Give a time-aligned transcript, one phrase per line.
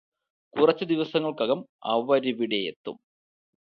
[0.53, 1.59] കുറച്ചു ദിവസങ്ങള്ക്കകം
[1.83, 2.97] അവരിവിടെയെത്തും